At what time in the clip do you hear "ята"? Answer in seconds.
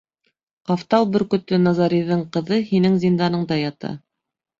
3.61-3.93